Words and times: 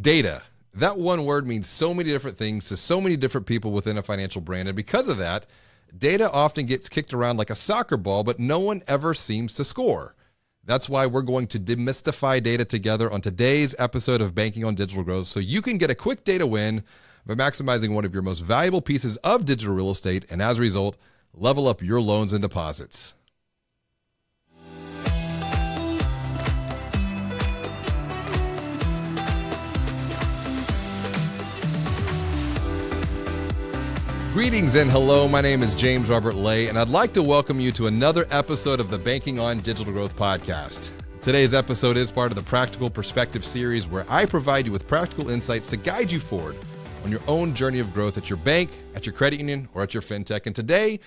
Data. 0.00 0.42
That 0.72 0.98
one 0.98 1.24
word 1.24 1.46
means 1.46 1.68
so 1.68 1.92
many 1.92 2.10
different 2.10 2.38
things 2.38 2.68
to 2.68 2.76
so 2.76 3.00
many 3.00 3.16
different 3.16 3.46
people 3.46 3.72
within 3.72 3.98
a 3.98 4.02
financial 4.02 4.40
brand. 4.40 4.68
And 4.68 4.76
because 4.76 5.08
of 5.08 5.18
that, 5.18 5.46
data 5.96 6.30
often 6.30 6.64
gets 6.64 6.88
kicked 6.88 7.12
around 7.12 7.36
like 7.36 7.50
a 7.50 7.54
soccer 7.54 7.96
ball, 7.96 8.22
but 8.22 8.38
no 8.38 8.60
one 8.60 8.82
ever 8.86 9.12
seems 9.12 9.54
to 9.54 9.64
score. 9.64 10.14
That's 10.64 10.88
why 10.88 11.06
we're 11.06 11.22
going 11.22 11.48
to 11.48 11.58
demystify 11.58 12.42
data 12.42 12.64
together 12.64 13.10
on 13.10 13.20
today's 13.20 13.74
episode 13.78 14.20
of 14.20 14.34
Banking 14.34 14.64
on 14.64 14.74
Digital 14.74 15.02
Growth 15.02 15.26
so 15.26 15.40
you 15.40 15.60
can 15.60 15.76
get 15.76 15.90
a 15.90 15.94
quick 15.94 16.24
data 16.24 16.46
win 16.46 16.84
by 17.26 17.34
maximizing 17.34 17.92
one 17.92 18.04
of 18.04 18.14
your 18.14 18.22
most 18.22 18.40
valuable 18.40 18.80
pieces 18.80 19.16
of 19.18 19.44
digital 19.44 19.74
real 19.74 19.90
estate 19.90 20.24
and 20.30 20.40
as 20.40 20.58
a 20.58 20.62
result, 20.62 20.96
level 21.34 21.66
up 21.66 21.82
your 21.82 22.00
loans 22.00 22.32
and 22.32 22.42
deposits. 22.42 23.14
Greetings 34.32 34.76
and 34.76 34.88
hello. 34.88 35.26
My 35.26 35.40
name 35.40 35.60
is 35.60 35.74
James 35.74 36.08
Robert 36.08 36.36
Lay, 36.36 36.68
and 36.68 36.78
I'd 36.78 36.88
like 36.88 37.12
to 37.14 37.22
welcome 37.22 37.58
you 37.58 37.72
to 37.72 37.88
another 37.88 38.28
episode 38.30 38.78
of 38.78 38.88
the 38.88 38.96
Banking 38.96 39.40
on 39.40 39.58
Digital 39.58 39.92
Growth 39.92 40.14
podcast. 40.14 40.90
Today's 41.20 41.52
episode 41.52 41.96
is 41.96 42.12
part 42.12 42.30
of 42.30 42.36
the 42.36 42.42
Practical 42.42 42.88
Perspective 42.88 43.44
series, 43.44 43.88
where 43.88 44.06
I 44.08 44.26
provide 44.26 44.66
you 44.66 44.72
with 44.72 44.86
practical 44.86 45.30
insights 45.30 45.66
to 45.70 45.76
guide 45.76 46.12
you 46.12 46.20
forward 46.20 46.54
on 47.02 47.10
your 47.10 47.22
own 47.26 47.56
journey 47.56 47.80
of 47.80 47.92
growth 47.92 48.16
at 48.16 48.30
your 48.30 48.36
bank, 48.36 48.70
at 48.94 49.04
your 49.04 49.12
credit 49.12 49.40
union, 49.40 49.68
or 49.74 49.82
at 49.82 49.94
your 49.94 50.02
fintech. 50.02 50.46
And 50.46 50.54
today, 50.54 51.00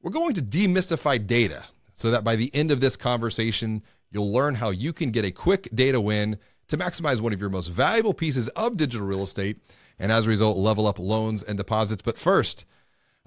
we're 0.00 0.12
going 0.12 0.34
to 0.34 0.42
demystify 0.42 1.26
data 1.26 1.64
so 1.96 2.12
that 2.12 2.22
by 2.22 2.36
the 2.36 2.54
end 2.54 2.70
of 2.70 2.80
this 2.80 2.96
conversation, 2.96 3.82
you'll 4.12 4.32
learn 4.32 4.54
how 4.54 4.70
you 4.70 4.92
can 4.92 5.10
get 5.10 5.24
a 5.24 5.32
quick 5.32 5.68
data 5.74 6.00
win 6.00 6.38
to 6.68 6.78
maximize 6.78 7.20
one 7.20 7.32
of 7.32 7.40
your 7.40 7.50
most 7.50 7.68
valuable 7.68 8.14
pieces 8.14 8.46
of 8.50 8.76
digital 8.76 9.04
real 9.04 9.24
estate 9.24 9.58
and 9.98 10.12
as 10.12 10.26
a 10.26 10.28
result, 10.28 10.56
level 10.56 10.86
up 10.86 10.98
loans 10.98 11.42
and 11.42 11.56
deposits. 11.56 12.02
But 12.02 12.18
first, 12.18 12.64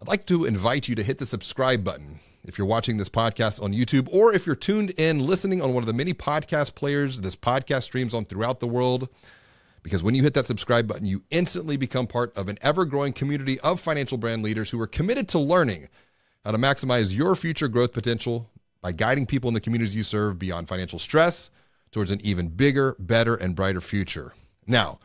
I'd 0.01 0.07
like 0.07 0.25
to 0.27 0.45
invite 0.45 0.87
you 0.87 0.95
to 0.95 1.03
hit 1.03 1.17
the 1.17 1.25
subscribe 1.25 1.83
button 1.83 2.19
if 2.43 2.57
you're 2.57 2.67
watching 2.67 2.97
this 2.97 3.09
podcast 3.09 3.61
on 3.61 3.73
YouTube 3.73 4.07
or 4.11 4.33
if 4.33 4.45
you're 4.45 4.55
tuned 4.55 4.91
in 4.91 5.19
listening 5.19 5.61
on 5.61 5.73
one 5.73 5.83
of 5.83 5.87
the 5.87 5.93
many 5.93 6.13
podcast 6.13 6.73
players 6.73 7.21
this 7.21 7.35
podcast 7.35 7.83
streams 7.83 8.13
on 8.13 8.25
throughout 8.25 8.59
the 8.59 8.67
world. 8.67 9.09
Because 9.83 10.03
when 10.03 10.15
you 10.15 10.23
hit 10.23 10.33
that 10.35 10.45
subscribe 10.45 10.87
button, 10.87 11.05
you 11.05 11.23
instantly 11.31 11.75
become 11.75 12.07
part 12.07 12.35
of 12.37 12.47
an 12.49 12.57
ever 12.61 12.85
growing 12.85 13.13
community 13.13 13.59
of 13.61 13.79
financial 13.79 14.17
brand 14.17 14.43
leaders 14.43 14.69
who 14.69 14.79
are 14.79 14.87
committed 14.87 15.27
to 15.29 15.39
learning 15.39 15.87
how 16.45 16.51
to 16.51 16.57
maximize 16.57 17.15
your 17.15 17.35
future 17.35 17.67
growth 17.67 17.93
potential 17.93 18.49
by 18.81 18.91
guiding 18.91 19.25
people 19.25 19.47
in 19.47 19.53
the 19.53 19.61
communities 19.61 19.95
you 19.95 20.03
serve 20.03 20.39
beyond 20.39 20.67
financial 20.67 20.99
stress 20.99 21.49
towards 21.91 22.09
an 22.09 22.19
even 22.23 22.47
bigger, 22.47 22.95
better, 22.99 23.35
and 23.35 23.55
brighter 23.55 23.81
future. 23.81 24.33
Now, 24.65 24.99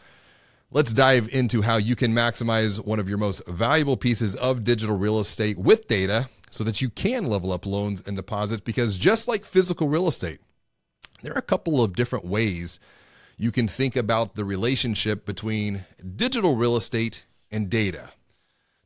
Let's 0.73 0.93
dive 0.93 1.29
into 1.33 1.63
how 1.63 1.77
you 1.77 1.95
can 1.95 2.13
maximize 2.13 2.85
one 2.85 2.99
of 2.99 3.09
your 3.09 3.19
most 3.19 3.47
valuable 3.47 3.97
pieces 3.97 4.35
of 4.35 4.65
digital 4.65 4.97
real 4.97 5.21
estate 5.21 5.59
with 5.59 5.87
data 5.87 6.29
so 6.51 6.65
that 6.65 6.83
you 6.83 6.91
can 6.91 7.27
level 7.27 7.53
up 7.53 7.65
loans 7.65 8.03
and 8.05 8.17
deposits. 8.17 8.63
Because 8.63 8.99
just 8.99 9.29
like 9.29 9.45
physical 9.45 9.89
real 9.89 10.09
estate, 10.09 10.41
there 11.23 11.33
are 11.33 11.39
a 11.39 11.43
couple 11.43 11.83
of 11.83 11.95
different 11.95 12.25
ways 12.25 12.81
you 13.39 13.53
can 13.53 13.69
think 13.69 13.95
about 13.95 14.35
the 14.35 14.45
relationship 14.45 15.25
between 15.25 15.85
digital 16.17 16.57
real 16.57 16.75
estate 16.75 17.27
and 17.49 17.71
data. 17.71 18.11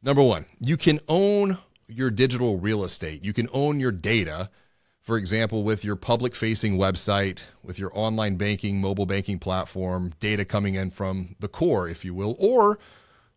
Number 0.02 0.22
one, 0.22 0.44
you 0.58 0.76
can 0.76 1.00
own 1.08 1.58
your 1.88 2.10
digital 2.10 2.58
real 2.58 2.84
estate, 2.84 3.24
you 3.24 3.32
can 3.32 3.48
own 3.52 3.80
your 3.80 3.92
data 3.92 4.50
for 5.10 5.18
example, 5.18 5.64
with 5.64 5.84
your 5.84 5.96
public 5.96 6.36
facing 6.36 6.78
website, 6.78 7.42
with 7.64 7.80
your 7.80 7.90
online 7.98 8.36
banking, 8.36 8.80
mobile 8.80 9.06
banking 9.06 9.40
platform, 9.40 10.12
data 10.20 10.44
coming 10.44 10.76
in 10.76 10.88
from 10.88 11.34
the 11.40 11.48
core, 11.48 11.88
if 11.88 12.04
you 12.04 12.14
will, 12.14 12.36
or 12.38 12.78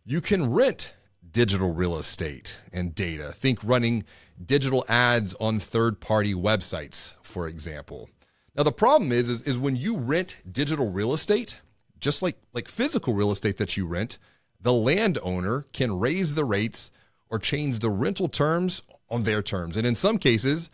you 0.06 0.22
can 0.22 0.54
rent 0.54 0.94
digital 1.32 1.74
real 1.74 1.98
estate 1.98 2.60
and 2.72 2.94
data. 2.94 3.32
Think 3.32 3.58
running 3.64 4.04
digital 4.46 4.86
ads 4.88 5.34
on 5.40 5.58
third 5.58 6.00
party 6.00 6.36
websites, 6.36 7.16
for 7.24 7.48
example. 7.48 8.08
Now, 8.56 8.62
the 8.62 8.72
problem 8.72 9.12
is, 9.12 9.28
is, 9.28 9.42
is 9.42 9.58
when 9.58 9.76
you 9.76 9.98
rent 9.98 10.38
digital 10.52 10.92
real 10.92 11.12
estate, 11.12 11.58
just 12.00 12.22
like, 12.22 12.38
like 12.54 12.68
physical 12.68 13.16
real 13.16 13.32
estate 13.32 13.58
that 13.58 13.76
you 13.76 13.88
rent, 13.88 14.20
the 14.62 14.74
landowner 14.74 15.66
can 15.74 15.98
raise 15.98 16.36
the 16.36 16.46
rates 16.46 16.92
or 17.32 17.40
change 17.40 17.80
the 17.80 17.90
rental 17.90 18.30
terms 18.30 18.84
on 19.10 19.24
their 19.24 19.42
terms. 19.42 19.76
And 19.76 19.88
in 19.88 19.96
some 19.96 20.20
cases, 20.20 20.70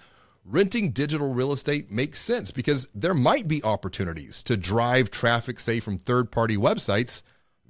renting 0.50 0.92
digital 0.92 1.32
real 1.32 1.52
estate 1.52 1.92
makes 1.92 2.20
sense 2.20 2.50
because 2.52 2.88
there 2.94 3.14
might 3.14 3.48
be 3.48 3.64
opportunities 3.64 4.42
to 4.44 4.58
drive 4.58 5.12
traffic, 5.12 5.60
say, 5.60 5.80
from 5.80 5.98
third 5.98 6.32
party 6.32 6.58
websites 6.58 7.22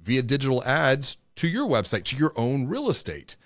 via 0.02 0.22
digital 0.22 0.64
ads 0.64 1.18
to 1.36 1.46
your 1.46 1.68
website, 1.68 2.04
to 2.04 2.16
your 2.16 2.32
own 2.36 2.66
real 2.66 2.88
estate. 2.88 3.36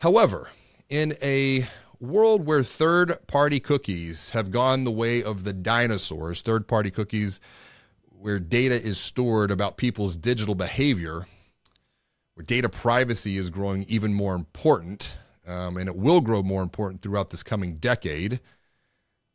However, 0.00 0.48
in 0.88 1.16
a 1.22 1.66
world 2.00 2.46
where 2.46 2.62
third 2.62 3.26
party 3.26 3.60
cookies 3.60 4.30
have 4.30 4.50
gone 4.50 4.84
the 4.84 4.90
way 4.90 5.22
of 5.22 5.44
the 5.44 5.52
dinosaurs, 5.52 6.42
third 6.42 6.66
party 6.66 6.90
cookies 6.90 7.40
where 8.08 8.38
data 8.38 8.74
is 8.74 8.98
stored 8.98 9.50
about 9.50 9.76
people's 9.76 10.16
digital 10.16 10.54
behavior, 10.54 11.26
where 12.34 12.44
data 12.44 12.68
privacy 12.68 13.36
is 13.36 13.50
growing 13.50 13.84
even 13.84 14.14
more 14.14 14.34
important, 14.34 15.16
um, 15.46 15.76
and 15.76 15.88
it 15.88 15.96
will 15.96 16.22
grow 16.22 16.42
more 16.42 16.62
important 16.62 17.02
throughout 17.02 17.30
this 17.30 17.42
coming 17.42 17.76
decade. 17.76 18.40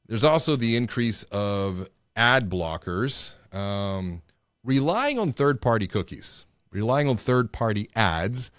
There's 0.09 0.23
also 0.23 0.55
the 0.55 0.75
increase 0.75 1.21
of 1.25 1.87
ad 2.15 2.49
blockers, 2.49 3.35
um, 3.55 4.23
relying 4.63 5.19
on 5.19 5.31
third 5.31 5.61
party 5.61 5.85
cookies, 5.85 6.45
relying 6.71 7.07
on 7.07 7.15
third 7.15 7.51
party 7.53 7.91
ads 7.95 8.49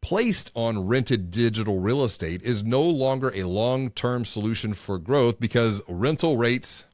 placed 0.00 0.52
on 0.54 0.86
rented 0.86 1.32
digital 1.32 1.80
real 1.80 2.04
estate 2.04 2.40
is 2.42 2.62
no 2.62 2.82
longer 2.82 3.32
a 3.34 3.42
long 3.42 3.90
term 3.90 4.24
solution 4.24 4.72
for 4.72 4.96
growth 4.96 5.40
because 5.40 5.82
rental 5.88 6.36
rates, 6.36 6.84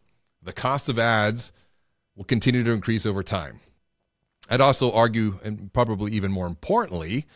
the 0.43 0.55
cost 0.55 0.89
of 0.89 0.99
ads, 0.99 1.53
will 2.17 2.25
continue 2.25 2.65
to 2.65 2.71
increase 2.71 3.05
over 3.05 3.23
time. 3.23 3.61
I'd 4.49 4.63
also 4.63 4.91
argue, 4.91 5.39
and 5.45 5.71
probably 5.75 6.13
even 6.13 6.33
more 6.33 6.47
importantly, 6.47 7.27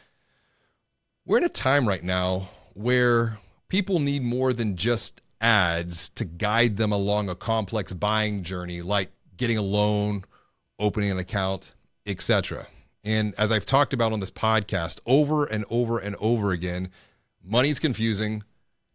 we're 1.26 1.36
in 1.36 1.44
a 1.44 1.50
time 1.50 1.86
right 1.86 2.02
now 2.02 2.48
where 2.72 3.36
people 3.68 4.00
need 4.00 4.22
more 4.22 4.54
than 4.54 4.76
just 4.76 5.20
ads 5.41 6.08
to 6.10 6.24
guide 6.24 6.76
them 6.76 6.92
along 6.92 7.28
a 7.28 7.34
complex 7.34 7.92
buying 7.92 8.42
journey 8.42 8.82
like 8.82 9.10
getting 9.36 9.58
a 9.58 9.62
loan, 9.62 10.24
opening 10.78 11.10
an 11.10 11.19
account, 11.19 11.74
etc. 12.06 12.66
And 13.04 13.34
as 13.38 13.52
I've 13.52 13.66
talked 13.66 13.92
about 13.92 14.12
on 14.12 14.20
this 14.20 14.30
podcast 14.30 15.00
over 15.06 15.44
and 15.44 15.64
over 15.70 15.98
and 15.98 16.16
over 16.19 16.52
again, 16.52 16.91
money's 17.44 17.78
confusing, 17.78 18.42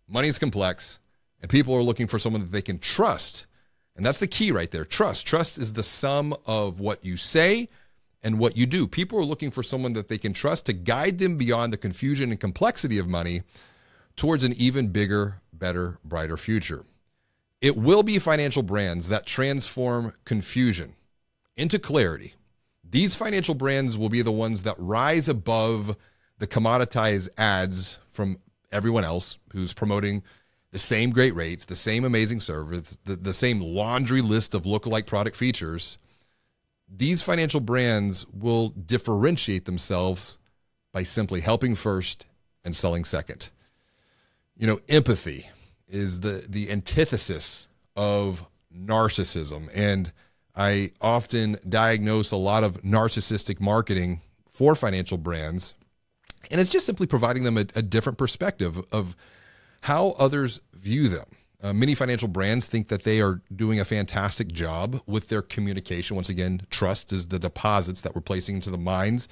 money's 0.07 0.39
complex, 0.39 0.99
and 1.41 1.49
people 1.49 1.73
are 1.75 1.83
looking 1.83 2.07
for 2.07 2.19
someone 2.19 2.41
that 2.41 2.51
they 2.51 2.61
can 2.61 2.79
trust. 2.79 3.45
And 3.95 4.05
that's 4.05 4.19
the 4.19 4.27
key 4.27 4.51
right 4.51 4.69
there. 4.71 4.85
Trust. 4.85 5.27
Trust 5.27 5.57
is 5.57 5.73
the 5.73 5.83
sum 5.83 6.35
of 6.45 6.79
what 6.79 7.03
you 7.03 7.17
say 7.17 7.69
and 8.23 8.39
what 8.39 8.55
you 8.55 8.65
do. 8.65 8.87
People 8.87 9.19
are 9.19 9.25
looking 9.25 9.51
for 9.51 9.63
someone 9.63 9.93
that 9.93 10.07
they 10.07 10.17
can 10.17 10.33
trust 10.33 10.65
to 10.67 10.73
guide 10.73 11.17
them 11.17 11.37
beyond 11.37 11.73
the 11.73 11.77
confusion 11.77 12.31
and 12.31 12.39
complexity 12.39 12.97
of 12.97 13.07
money 13.07 13.43
towards 14.21 14.43
an 14.43 14.53
even 14.53 14.89
bigger, 14.89 15.41
better, 15.51 15.97
brighter 16.05 16.37
future. 16.37 16.85
It 17.59 17.75
will 17.75 18.03
be 18.03 18.19
financial 18.19 18.61
brands 18.61 19.07
that 19.07 19.25
transform 19.25 20.13
confusion 20.25 20.93
into 21.57 21.79
clarity. 21.79 22.35
These 22.87 23.15
financial 23.15 23.55
brands 23.55 23.97
will 23.97 24.09
be 24.09 24.21
the 24.21 24.31
ones 24.31 24.61
that 24.61 24.75
rise 24.77 25.27
above 25.27 25.97
the 26.37 26.45
commoditized 26.45 27.29
ads 27.35 27.97
from 28.11 28.37
everyone 28.71 29.03
else 29.03 29.39
who's 29.53 29.73
promoting 29.73 30.21
the 30.71 30.77
same 30.77 31.09
great 31.09 31.33
rates, 31.33 31.65
the 31.65 31.75
same 31.75 32.05
amazing 32.05 32.41
service, 32.41 32.99
the, 33.05 33.15
the 33.15 33.33
same 33.33 33.59
laundry 33.59 34.21
list 34.21 34.53
of 34.53 34.65
lookalike 34.65 35.07
product 35.07 35.35
features 35.35 35.97
these 36.93 37.21
financial 37.21 37.61
brands 37.61 38.25
will 38.33 38.69
differentiate 38.69 39.65
themselves 39.65 40.37
by 40.91 41.03
simply 41.03 41.39
helping 41.39 41.73
first 41.73 42.25
and 42.65 42.75
selling 42.75 43.05
second. 43.05 43.49
You 44.61 44.67
know, 44.67 44.79
empathy 44.87 45.49
is 45.89 46.19
the 46.19 46.45
the 46.47 46.71
antithesis 46.71 47.67
of 47.95 48.45
narcissism. 48.71 49.69
And 49.73 50.13
I 50.55 50.91
often 51.01 51.57
diagnose 51.67 52.31
a 52.31 52.37
lot 52.37 52.63
of 52.63 52.83
narcissistic 52.83 53.59
marketing 53.59 54.21
for 54.45 54.75
financial 54.75 55.17
brands 55.17 55.73
and 56.51 56.61
it's 56.61 56.69
just 56.69 56.85
simply 56.85 57.07
providing 57.07 57.43
them 57.43 57.57
a, 57.57 57.65
a 57.75 57.81
different 57.81 58.19
perspective 58.19 58.79
of 58.91 59.15
how 59.81 60.11
others 60.19 60.59
view 60.73 61.09
them. 61.09 61.25
Uh, 61.63 61.73
many 61.73 61.95
financial 61.95 62.27
brands 62.27 62.67
think 62.67 62.89
that 62.89 63.03
they 63.03 63.19
are 63.19 63.41
doing 63.55 63.79
a 63.79 63.85
fantastic 63.85 64.51
job 64.51 65.01
with 65.07 65.29
their 65.29 65.41
communication. 65.41 66.15
Once 66.15 66.29
again, 66.29 66.61
trust 66.69 67.11
is 67.11 67.27
the 67.27 67.39
deposits 67.39 68.01
that 68.01 68.13
we're 68.13 68.21
placing 68.21 68.55
into 68.55 68.69
the 68.69 68.77
minds 68.77 69.27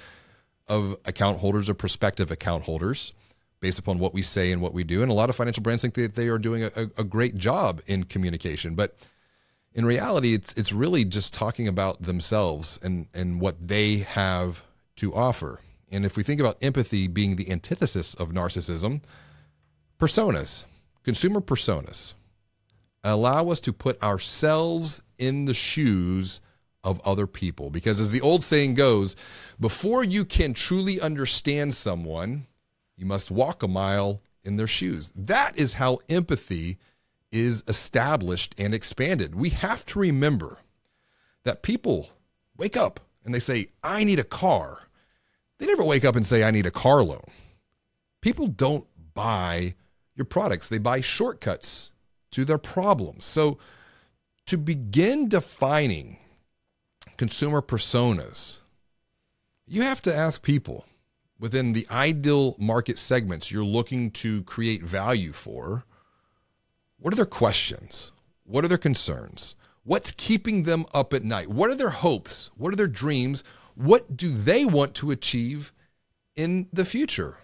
of 0.66 0.96
account 1.04 1.38
holders 1.38 1.68
or 1.68 1.74
prospective 1.74 2.32
account 2.32 2.64
holders 2.64 3.12
based 3.60 3.78
upon 3.78 3.98
what 3.98 4.14
we 4.14 4.22
say 4.22 4.52
and 4.52 4.60
what 4.60 4.74
we 4.74 4.84
do. 4.84 5.02
And 5.02 5.10
a 5.10 5.14
lot 5.14 5.30
of 5.30 5.36
financial 5.36 5.62
brands 5.62 5.82
think 5.82 5.94
that 5.94 6.14
they 6.14 6.28
are 6.28 6.38
doing 6.38 6.64
a, 6.64 6.90
a 6.96 7.04
great 7.04 7.36
job 7.36 7.80
in 7.86 8.04
communication. 8.04 8.74
But 8.74 8.96
in 9.72 9.84
reality, 9.84 10.34
it's 10.34 10.52
it's 10.54 10.72
really 10.72 11.04
just 11.04 11.32
talking 11.32 11.68
about 11.68 12.02
themselves 12.02 12.78
and 12.82 13.06
and 13.14 13.40
what 13.40 13.68
they 13.68 13.98
have 13.98 14.64
to 14.96 15.14
offer. 15.14 15.60
And 15.90 16.04
if 16.04 16.16
we 16.16 16.22
think 16.22 16.40
about 16.40 16.56
empathy 16.62 17.08
being 17.08 17.36
the 17.36 17.50
antithesis 17.50 18.14
of 18.14 18.30
narcissism, 18.30 19.02
personas, 19.98 20.64
consumer 21.02 21.40
personas, 21.40 22.14
allow 23.02 23.50
us 23.50 23.60
to 23.60 23.72
put 23.72 24.00
ourselves 24.02 25.02
in 25.18 25.46
the 25.46 25.54
shoes 25.54 26.40
of 26.82 27.00
other 27.04 27.26
people. 27.26 27.70
Because 27.70 28.00
as 28.00 28.10
the 28.10 28.20
old 28.20 28.42
saying 28.42 28.74
goes, 28.74 29.16
before 29.58 30.02
you 30.04 30.24
can 30.24 30.54
truly 30.54 31.00
understand 31.00 31.74
someone, 31.74 32.46
you 33.00 33.06
must 33.06 33.30
walk 33.30 33.62
a 33.62 33.68
mile 33.68 34.20
in 34.44 34.56
their 34.56 34.66
shoes. 34.66 35.10
That 35.16 35.58
is 35.58 35.74
how 35.74 36.00
empathy 36.10 36.76
is 37.32 37.64
established 37.66 38.54
and 38.58 38.74
expanded. 38.74 39.34
We 39.34 39.48
have 39.50 39.86
to 39.86 39.98
remember 39.98 40.58
that 41.44 41.62
people 41.62 42.10
wake 42.58 42.76
up 42.76 43.00
and 43.24 43.34
they 43.34 43.38
say, 43.38 43.68
I 43.82 44.04
need 44.04 44.18
a 44.18 44.24
car. 44.24 44.80
They 45.58 45.66
never 45.66 45.82
wake 45.82 46.04
up 46.04 46.14
and 46.14 46.26
say, 46.26 46.44
I 46.44 46.50
need 46.50 46.66
a 46.66 46.70
car 46.70 47.02
loan. 47.02 47.24
People 48.20 48.48
don't 48.48 48.86
buy 49.14 49.74
your 50.14 50.26
products, 50.26 50.68
they 50.68 50.78
buy 50.78 51.00
shortcuts 51.00 51.92
to 52.32 52.44
their 52.44 52.58
problems. 52.58 53.24
So, 53.24 53.56
to 54.46 54.58
begin 54.58 55.28
defining 55.28 56.18
consumer 57.16 57.62
personas, 57.62 58.58
you 59.66 59.82
have 59.82 60.02
to 60.02 60.14
ask 60.14 60.42
people 60.42 60.84
within 61.40 61.72
the 61.72 61.86
ideal 61.90 62.54
market 62.58 62.98
segments 62.98 63.50
you're 63.50 63.64
looking 63.64 64.10
to 64.10 64.44
create 64.44 64.82
value 64.82 65.32
for 65.32 65.84
what 66.98 67.14
are 67.14 67.16
their 67.16 67.24
questions? 67.24 68.12
What 68.44 68.62
are 68.62 68.68
their 68.68 68.76
concerns? 68.78 69.56
What's 69.84 70.10
keeping 70.12 70.64
them 70.64 70.84
up 70.92 71.14
at 71.14 71.24
night? 71.24 71.48
What 71.48 71.70
are 71.70 71.74
their 71.74 71.90
hopes? 71.90 72.50
What 72.56 72.74
are 72.74 72.76
their 72.76 72.86
dreams? 72.86 73.42
What 73.74 74.18
do 74.18 74.30
they 74.30 74.66
want 74.66 74.94
to 74.96 75.10
achieve 75.10 75.72
in 76.36 76.68
the 76.72 76.84
future? 76.84 77.38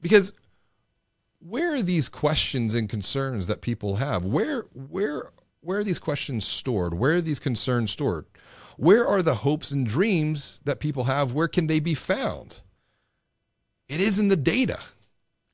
Because 0.00 0.32
where 1.40 1.74
are 1.74 1.82
these 1.82 2.08
questions 2.08 2.74
and 2.74 2.88
concerns 2.88 3.48
that 3.48 3.60
people 3.60 3.96
have? 3.96 4.24
Where 4.24 4.62
where 4.72 5.30
where 5.60 5.78
are 5.78 5.84
these 5.84 5.98
questions 5.98 6.46
stored? 6.46 6.94
Where 6.94 7.14
are 7.14 7.20
these 7.20 7.40
concerns 7.40 7.90
stored? 7.90 8.26
Where 8.76 9.06
are 9.06 9.22
the 9.22 9.36
hopes 9.36 9.72
and 9.72 9.84
dreams 9.84 10.60
that 10.64 10.78
people 10.78 11.04
have? 11.04 11.32
Where 11.32 11.48
can 11.48 11.66
they 11.66 11.80
be 11.80 11.94
found? 11.94 12.60
It 13.88 14.00
is 14.00 14.18
in 14.18 14.28
the 14.28 14.36
data. 14.36 14.80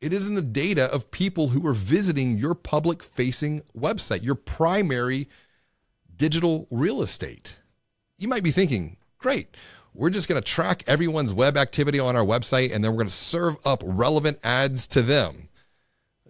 It 0.00 0.12
is 0.12 0.26
in 0.26 0.34
the 0.34 0.42
data 0.42 0.92
of 0.92 1.10
people 1.10 1.48
who 1.48 1.66
are 1.66 1.74
visiting 1.74 2.38
your 2.38 2.54
public 2.54 3.02
facing 3.02 3.62
website, 3.76 4.24
your 4.24 4.34
primary 4.34 5.28
digital 6.16 6.66
real 6.70 7.02
estate. 7.02 7.58
You 8.18 8.28
might 8.28 8.42
be 8.42 8.50
thinking, 8.50 8.96
great, 9.18 9.56
we're 9.94 10.10
just 10.10 10.28
going 10.28 10.40
to 10.40 10.46
track 10.46 10.82
everyone's 10.86 11.32
web 11.32 11.56
activity 11.56 12.00
on 12.00 12.16
our 12.16 12.24
website 12.24 12.74
and 12.74 12.82
then 12.82 12.90
we're 12.92 12.98
going 12.98 13.08
to 13.08 13.14
serve 13.14 13.56
up 13.64 13.82
relevant 13.84 14.38
ads 14.42 14.86
to 14.88 15.02
them. 15.02 15.48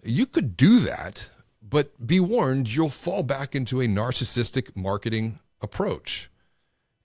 You 0.03 0.25
could 0.25 0.57
do 0.57 0.79
that, 0.81 1.29
but 1.61 2.05
be 2.05 2.19
warned, 2.19 2.73
you'll 2.73 2.89
fall 2.89 3.23
back 3.23 3.55
into 3.55 3.81
a 3.81 3.87
narcissistic 3.87 4.75
marketing 4.75 5.39
approach. 5.61 6.29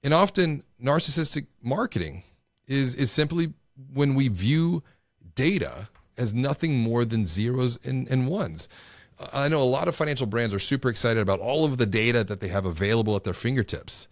And 0.02 0.12
often, 0.12 0.64
narcissistic 0.82 1.46
marketing 1.62 2.24
is, 2.66 2.94
is 2.94 3.10
simply 3.10 3.54
when 3.92 4.14
we 4.14 4.28
view 4.28 4.82
data 5.34 5.88
as 6.16 6.34
nothing 6.34 6.76
more 6.76 7.04
than 7.04 7.26
zeros 7.26 7.78
and, 7.84 8.08
and 8.08 8.28
ones. 8.28 8.68
I 9.32 9.48
know 9.48 9.62
a 9.62 9.64
lot 9.64 9.88
of 9.88 9.96
financial 9.96 10.26
brands 10.26 10.54
are 10.54 10.58
super 10.58 10.88
excited 10.88 11.20
about 11.20 11.40
all 11.40 11.64
of 11.64 11.78
the 11.78 11.86
data 11.86 12.24
that 12.24 12.40
they 12.40 12.48
have 12.48 12.64
available 12.64 13.16
at 13.16 13.24
their 13.24 13.34
fingertips. 13.34 14.08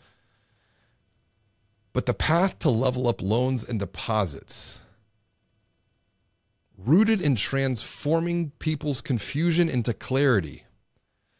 But 1.92 2.06
the 2.06 2.14
path 2.14 2.58
to 2.60 2.70
level 2.70 3.08
up 3.08 3.22
loans 3.22 3.64
and 3.64 3.78
deposits 3.78 4.78
rooted 6.76 7.20
in 7.20 7.34
transforming 7.34 8.50
people's 8.58 9.00
confusion 9.00 9.68
into 9.68 9.94
clarity, 9.94 10.64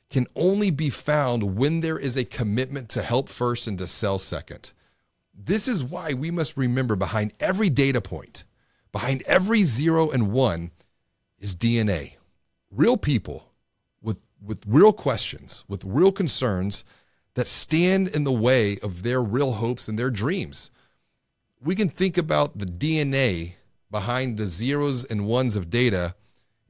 can 0.08 0.26
only 0.34 0.70
be 0.70 0.88
found 0.88 1.56
when 1.56 1.81
there 1.81 1.99
is 1.99 2.17
a 2.17 2.25
commitment 2.25 2.88
to 2.88 3.02
help 3.02 3.28
first 3.28 3.67
and 3.67 3.78
to 3.78 3.87
sell 3.87 4.19
second. 4.19 4.73
This 5.38 5.68
is 5.68 5.84
why 5.84 6.14
we 6.14 6.30
must 6.30 6.56
remember 6.56 6.96
behind 6.96 7.34
every 7.38 7.68
data 7.68 8.00
point, 8.00 8.44
behind 8.90 9.22
every 9.22 9.64
zero 9.64 10.10
and 10.10 10.32
one, 10.32 10.70
is 11.38 11.54
DNA. 11.54 12.14
Real 12.70 12.96
people 12.96 13.52
with, 14.00 14.20
with 14.42 14.62
real 14.66 14.94
questions, 14.94 15.64
with 15.68 15.84
real 15.84 16.10
concerns 16.10 16.84
that 17.34 17.46
stand 17.46 18.08
in 18.08 18.24
the 18.24 18.32
way 18.32 18.78
of 18.78 19.02
their 19.02 19.22
real 19.22 19.52
hopes 19.52 19.88
and 19.88 19.98
their 19.98 20.10
dreams. 20.10 20.70
We 21.62 21.74
can 21.74 21.90
think 21.90 22.16
about 22.16 22.58
the 22.58 22.64
DNA 22.64 23.52
behind 23.90 24.38
the 24.38 24.46
zeros 24.46 25.04
and 25.04 25.26
ones 25.26 25.54
of 25.54 25.68
data 25.68 26.14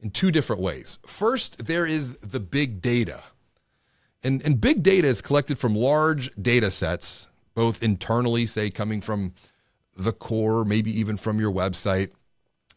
in 0.01 0.11
two 0.11 0.29
different 0.29 0.61
ways. 0.61 0.99
First, 1.05 1.65
there 1.65 1.85
is 1.85 2.17
the 2.17 2.41
big 2.41 2.81
data. 2.81 3.23
And, 4.23 4.41
and 4.43 4.59
big 4.59 4.83
data 4.83 5.07
is 5.07 5.21
collected 5.21 5.57
from 5.57 5.73
large 5.73 6.31
data 6.35 6.69
sets, 6.69 7.27
both 7.57 7.81
internally, 7.81 8.45
say, 8.45 8.69
coming 8.69 9.01
from 9.01 9.33
the 9.95 10.13
core, 10.13 10.63
maybe 10.63 10.91
even 10.91 11.17
from 11.17 11.39
your 11.39 11.51
website. 11.51 12.11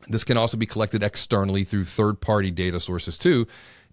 This 0.09 0.25
can 0.25 0.38
also 0.38 0.56
be 0.56 0.65
collected 0.65 1.03
externally 1.03 1.65
through 1.65 1.85
third 1.85 2.23
party 2.23 2.50
data 2.50 2.81
sources, 2.81 3.19
too. 3.19 3.47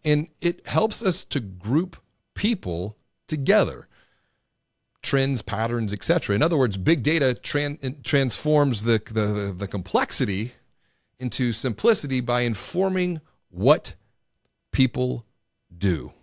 And 0.06 0.30
it 0.40 0.66
helps 0.66 1.04
us 1.04 1.26
to 1.26 1.42
group 1.42 1.98
people 2.36 2.96
together 3.28 3.90
trends, 5.02 5.42
patterns, 5.42 5.92
etc. 5.92 6.34
In 6.34 6.42
other 6.42 6.56
words, 6.56 6.78
big 6.78 7.04
data 7.04 7.38
tran- 7.44 8.02
transforms 8.06 8.84
the, 8.84 9.02
the, 9.12 9.54
the 9.56 9.68
complexity 9.68 10.54
into 11.20 11.52
simplicity 11.52 12.22
by 12.22 12.42
informing 12.42 13.20
what 13.50 13.96
people 14.72 15.26
do. 15.78 16.14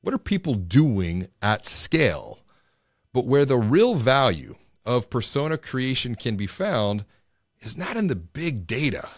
What 0.00 0.14
are 0.14 0.18
people 0.18 0.54
doing 0.54 1.28
at 1.42 1.66
scale? 1.66 2.38
But 3.16 3.24
where 3.24 3.46
the 3.46 3.56
real 3.56 3.94
value 3.94 4.56
of 4.84 5.08
persona 5.08 5.56
creation 5.56 6.16
can 6.16 6.36
be 6.36 6.46
found 6.46 7.06
is 7.60 7.74
not 7.74 7.96
in 7.96 8.08
the 8.08 8.14
big 8.14 8.66
data. 8.66 9.08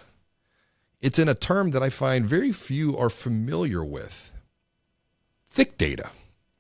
It's 1.01 1.19
in 1.19 1.29
a 1.29 1.35
term 1.35 1.73
that 1.73 1.83
I 1.83 1.91
find 1.91 2.25
very 2.25 2.53
few 2.53 2.97
are 2.97 3.11
familiar 3.11 3.85
with 3.85 4.33
thick 5.49 5.77
data. 5.77 6.11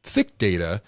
Thick 0.03 0.37
data 0.37 0.83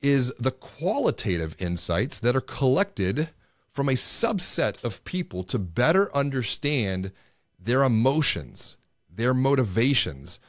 is 0.00 0.32
the 0.40 0.50
qualitative 0.50 1.54
insights 1.62 2.18
that 2.18 2.34
are 2.34 2.40
collected 2.40 3.28
from 3.68 3.88
a 3.88 3.92
subset 3.92 4.82
of 4.82 5.04
people 5.04 5.44
to 5.44 5.58
better 5.60 6.12
understand 6.16 7.12
their 7.60 7.84
emotions, 7.84 8.76
their 9.08 9.32
motivations, 9.32 10.40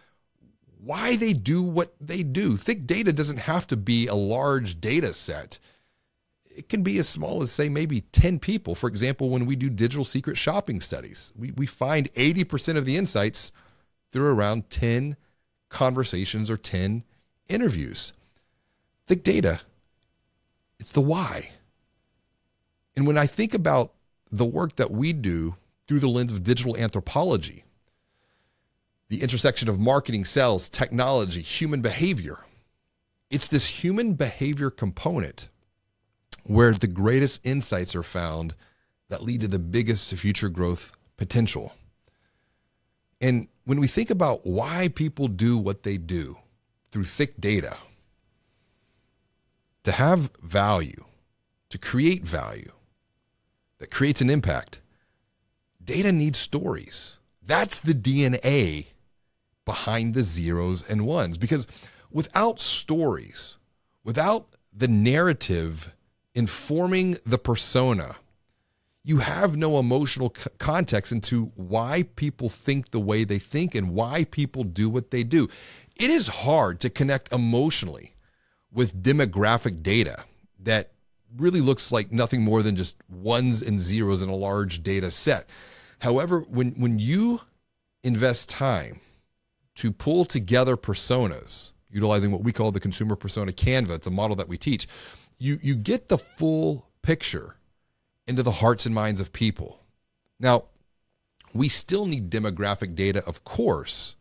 why 0.83 1.15
they 1.15 1.33
do 1.33 1.61
what 1.61 1.93
they 2.01 2.23
do. 2.23 2.57
Thick 2.57 2.85
data 2.85 3.13
doesn't 3.13 3.37
have 3.37 3.65
to 3.67 3.77
be 3.77 4.07
a 4.07 4.15
large 4.15 4.81
data 4.81 5.13
set. 5.13 5.59
It 6.45 6.69
can 6.69 6.83
be 6.83 6.97
as 6.99 7.07
small 7.07 7.41
as, 7.41 7.51
say, 7.51 7.69
maybe 7.69 8.01
10 8.01 8.39
people. 8.39 8.75
For 8.75 8.87
example, 8.87 9.29
when 9.29 9.45
we 9.45 9.55
do 9.55 9.69
digital 9.69 10.05
secret 10.05 10.37
shopping 10.37 10.81
studies, 10.81 11.31
we, 11.35 11.51
we 11.51 11.65
find 11.65 12.13
80% 12.13 12.77
of 12.77 12.85
the 12.85 12.97
insights 12.97 13.51
through 14.11 14.27
around 14.27 14.69
10 14.69 15.15
conversations 15.69 16.49
or 16.49 16.57
10 16.57 17.03
interviews. 17.47 18.13
Thick 19.07 19.23
data, 19.23 19.61
it's 20.79 20.91
the 20.91 21.01
why. 21.01 21.51
And 22.95 23.07
when 23.07 23.17
I 23.17 23.25
think 23.25 23.53
about 23.53 23.93
the 24.31 24.45
work 24.45 24.75
that 24.75 24.91
we 24.91 25.13
do 25.13 25.55
through 25.87 25.99
the 25.99 26.07
lens 26.07 26.31
of 26.31 26.43
digital 26.43 26.77
anthropology, 26.77 27.63
the 29.13 29.22
intersection 29.22 29.70
of 29.70 29.79
marketing, 29.79 30.25
sales, 30.25 30.67
technology, 30.67 31.39
human 31.39 31.84
behavior, 31.84 32.39
it's 33.29 33.48
this 33.48 33.67
human 33.67 34.13
behavior 34.13 34.72
component 34.72 35.50
where 36.46 36.74
the 36.74 36.88
greatest 36.88 37.39
insights 37.43 37.93
are 37.93 38.01
found 38.01 38.55
that 39.10 39.22
lead 39.22 39.39
to 39.39 39.48
the 39.48 39.60
biggest 39.60 40.12
future 40.15 40.50
growth 40.50 40.93
potential. 41.15 41.74
And 43.22 43.50
when 43.65 43.79
we 43.79 43.86
think 43.86 44.10
about 44.10 44.48
why 44.48 44.88
people 44.88 45.27
do 45.27 45.60
what 45.60 45.84
they 45.84 45.98
do 46.00 46.39
through 46.89 47.03
thick 47.03 47.39
data, 47.39 47.77
to 49.84 49.91
have 49.91 50.32
value, 50.41 51.05
to 51.70 51.77
create 51.77 52.24
value 52.24 52.72
that 53.77 53.91
creates 53.91 54.22
an 54.22 54.32
impact, 54.32 54.79
data 55.86 56.12
needs 56.12 56.39
stories. 56.39 57.20
That's 57.46 57.79
the 57.79 57.93
DNA 57.93 58.88
behind 59.65 60.13
the 60.13 60.24
zeros 60.24 60.84
and 60.88 61.05
ones. 61.05 61.38
Because 61.38 61.67
without 62.12 62.60
stories, 62.60 63.58
without 64.03 64.55
the 64.72 64.88
narrative 64.88 65.93
informing 66.34 67.17
the 67.25 67.38
persona, 67.38 68.15
you 69.03 69.17
have 69.17 69.58
no 69.58 69.79
emotional 69.79 70.34
c- 70.36 70.50
context 70.58 71.12
into 71.12 71.51
why 71.55 72.03
people 72.15 72.50
think 72.50 72.91
the 72.91 73.00
way 73.00 73.24
they 73.24 73.39
think 73.39 73.75
and 73.75 73.93
why 73.93 74.24
people 74.25 74.63
do 74.63 74.89
what 74.89 75.12
they 75.12 75.24
do. 75.24 75.50
It 75.96 76.10
is 76.10 76.27
hard 76.27 76.79
to 76.82 76.89
connect 76.89 77.32
emotionally 77.32 78.13
with 78.72 79.03
demographic 79.03 79.84
data 79.84 80.24
that 80.60 80.91
really 81.36 81.62
looks 81.62 81.91
like 81.91 82.12
nothing 82.12 82.41
more 82.41 82.63
than 82.63 82.75
just 82.75 82.96
ones 83.10 83.62
and 83.62 83.79
zeros 83.79 84.22
in 84.22 84.29
a 84.29 84.36
large 84.36 84.82
data 84.84 85.12
set. 85.12 85.48
However, 86.00 86.39
when, 86.41 86.72
when 86.72 87.00
you 87.00 87.41
invest 88.03 88.50
time 88.50 89.01
to 89.75 89.91
pull 89.91 90.25
together 90.25 90.77
personas, 90.77 91.71
utilizing 91.89 92.31
what 92.31 92.43
we 92.43 92.51
call 92.51 92.71
the 92.71 92.79
consumer 92.79 93.15
persona 93.15 93.51
Canva, 93.51 93.91
it's 93.91 94.07
a 94.07 94.11
model 94.11 94.35
that 94.35 94.47
we 94.47 94.57
teach, 94.57 94.87
you, 95.39 95.59
you 95.61 95.75
get 95.75 96.09
the 96.09 96.17
full 96.17 96.87
picture 97.01 97.55
into 98.27 98.43
the 98.43 98.51
hearts 98.51 98.85
and 98.85 98.95
minds 98.95 99.19
of 99.19 99.33
people. 99.33 99.79
Now, 100.39 100.65
we 101.53 101.69
still 101.69 102.05
need 102.05 102.29
demographic 102.29 102.95
data, 102.95 103.23
of 103.25 103.43
course. 103.43 104.15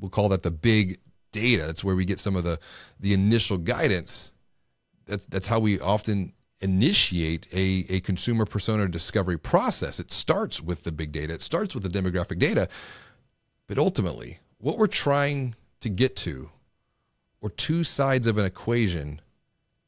We'll 0.00 0.10
call 0.10 0.28
that 0.30 0.42
the 0.42 0.50
big 0.50 0.98
data. 1.32 1.66
That's 1.66 1.84
where 1.84 1.96
we 1.96 2.04
get 2.04 2.20
some 2.20 2.36
of 2.36 2.44
the, 2.44 2.58
the 3.00 3.12
initial 3.12 3.58
guidance. 3.58 4.32
That's, 5.06 5.26
that's 5.26 5.48
how 5.48 5.58
we 5.58 5.80
often 5.80 6.32
initiate 6.60 7.48
a, 7.52 7.84
a 7.88 8.00
consumer 8.00 8.46
persona 8.46 8.86
discovery 8.88 9.38
process. 9.38 9.98
It 9.98 10.10
starts 10.10 10.60
with 10.62 10.84
the 10.84 10.92
big 10.92 11.12
data, 11.12 11.34
it 11.34 11.42
starts 11.42 11.74
with 11.74 11.82
the 11.82 11.90
demographic 11.90 12.38
data. 12.38 12.68
But 13.72 13.80
ultimately, 13.80 14.40
what 14.58 14.76
we're 14.76 14.86
trying 14.86 15.54
to 15.80 15.88
get 15.88 16.14
to 16.16 16.50
are 17.42 17.48
two 17.48 17.84
sides 17.84 18.26
of 18.26 18.36
an 18.36 18.44
equation 18.44 19.18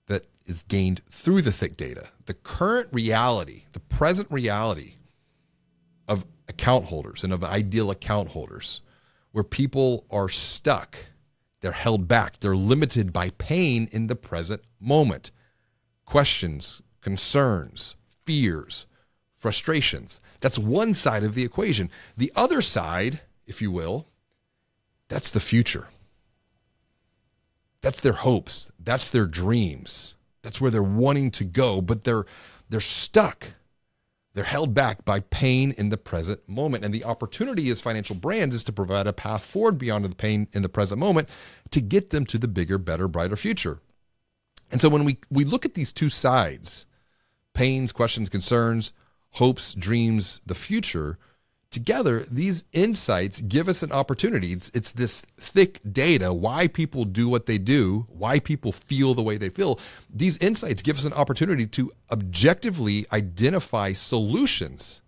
that 0.06 0.24
is 0.46 0.62
gained 0.62 1.02
through 1.10 1.42
the 1.42 1.52
thick 1.52 1.76
data. 1.76 2.08
The 2.24 2.32
current 2.32 2.88
reality, 2.92 3.64
the 3.72 3.80
present 3.80 4.30
reality 4.30 4.94
of 6.08 6.24
account 6.48 6.86
holders 6.86 7.22
and 7.24 7.30
of 7.30 7.44
ideal 7.44 7.90
account 7.90 8.30
holders, 8.30 8.80
where 9.32 9.44
people 9.44 10.06
are 10.10 10.30
stuck, 10.30 10.96
they're 11.60 11.72
held 11.72 12.08
back, 12.08 12.40
they're 12.40 12.56
limited 12.56 13.12
by 13.12 13.32
pain 13.36 13.90
in 13.92 14.06
the 14.06 14.16
present 14.16 14.62
moment. 14.80 15.30
Questions, 16.06 16.80
concerns, 17.02 17.96
fears, 18.24 18.86
frustrations. 19.34 20.22
That's 20.40 20.58
one 20.58 20.94
side 20.94 21.22
of 21.22 21.34
the 21.34 21.44
equation. 21.44 21.90
The 22.16 22.32
other 22.34 22.62
side, 22.62 23.20
if 23.46 23.62
you 23.62 23.70
will, 23.70 24.08
that's 25.08 25.30
the 25.30 25.40
future. 25.40 25.88
That's 27.82 28.00
their 28.00 28.14
hopes. 28.14 28.70
That's 28.78 29.10
their 29.10 29.26
dreams. 29.26 30.14
That's 30.42 30.60
where 30.60 30.70
they're 30.70 30.82
wanting 30.82 31.30
to 31.32 31.44
go, 31.44 31.80
but 31.80 32.04
they're 32.04 32.24
they're 32.68 32.80
stuck 32.80 33.52
they're 34.34 34.44
held 34.44 34.74
back 34.74 35.04
by 35.04 35.20
pain 35.20 35.72
in 35.78 35.90
the 35.90 35.96
present 35.96 36.46
moment. 36.48 36.84
And 36.84 36.92
the 36.92 37.04
opportunity 37.04 37.70
as 37.70 37.80
financial 37.80 38.16
brands 38.16 38.54
is 38.54 38.64
to 38.64 38.72
provide 38.72 39.06
a 39.06 39.12
path 39.12 39.44
forward 39.44 39.78
beyond 39.78 40.04
the 40.04 40.14
pain 40.14 40.48
in 40.52 40.62
the 40.62 40.68
present 40.68 40.98
moment 40.98 41.28
to 41.70 41.80
get 41.80 42.10
them 42.10 42.26
to 42.26 42.38
the 42.38 42.48
bigger, 42.48 42.76
better, 42.76 43.06
brighter 43.06 43.36
future. 43.36 43.80
And 44.72 44.80
so 44.80 44.88
when 44.88 45.04
we, 45.04 45.18
we 45.30 45.44
look 45.44 45.64
at 45.64 45.74
these 45.74 45.92
two 45.92 46.08
sides 46.08 46.84
pains, 47.54 47.92
questions, 47.92 48.28
concerns, 48.28 48.92
hopes, 49.34 49.74
dreams, 49.74 50.40
the 50.44 50.56
future 50.56 51.18
together, 51.74 52.24
these 52.30 52.64
insights 52.72 53.42
give 53.42 53.68
us 53.68 53.82
an 53.82 53.92
opportunity. 53.92 54.52
It's, 54.52 54.70
it's 54.72 54.92
this 54.92 55.20
thick 55.36 55.80
data, 55.90 56.32
why 56.32 56.68
people 56.68 57.04
do 57.04 57.28
what 57.28 57.44
they 57.44 57.58
do, 57.58 58.06
why 58.08 58.38
people 58.38 58.72
feel 58.72 59.12
the 59.12 59.22
way 59.22 59.36
they 59.36 59.50
feel. 59.50 59.78
These 60.08 60.38
insights 60.38 60.80
give 60.80 60.96
us 60.96 61.04
an 61.04 61.12
opportunity 61.12 61.66
to 61.66 61.92
objectively 62.10 63.04
identify 63.12 63.92
solutions, 63.92 65.02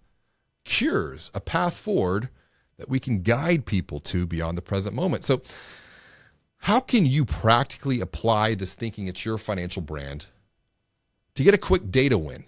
cures, 0.65 1.31
a 1.33 1.41
path 1.41 1.77
forward 1.77 2.29
that 2.77 2.89
we 2.89 3.01
can 3.01 3.23
guide 3.23 3.65
people 3.65 4.01
to 4.01 4.27
beyond 4.27 4.59
the 4.59 4.63
present 4.63 4.95
moment. 4.95 5.25
So, 5.25 5.41
how 6.61 6.81
can 6.81 7.07
you 7.07 7.25
practically 7.25 8.01
apply 8.01 8.55
this 8.55 8.75
thinking 8.75 9.09
at 9.09 9.25
your 9.25 9.39
financial 9.39 9.83
brand 9.83 10.27
to 11.37 11.45
get 11.45 11.55
a 11.55 11.59
quick 11.59 11.93
data 11.93 12.19
win? 12.19 12.45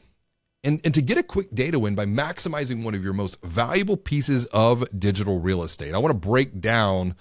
And, 0.65 0.81
and 0.85 0.93
to 0.95 1.03
get 1.03 1.19
a 1.19 1.23
quick 1.23 1.55
data 1.55 1.79
win 1.79 1.95
by 1.95 2.07
maximizing 2.07 2.83
one 2.83 2.95
of 2.95 3.05
your 3.05 3.13
most 3.13 3.41
valuable 3.43 3.97
pieces 3.97 4.47
of 4.47 4.85
digital 4.99 5.41
real 5.41 5.63
estate. 5.63 5.95
I 5.95 5.99
want 5.99 6.13
to 6.13 6.29
break 6.29 6.61
down 6.61 7.15